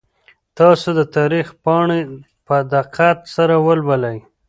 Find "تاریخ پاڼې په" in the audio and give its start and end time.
1.17-2.55